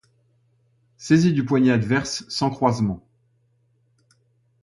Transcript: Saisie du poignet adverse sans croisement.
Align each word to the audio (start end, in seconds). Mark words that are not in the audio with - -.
Saisie 0.97 1.31
du 1.31 1.45
poignet 1.45 1.69
adverse 1.73 2.25
sans 2.27 2.49
croisement. 2.49 3.05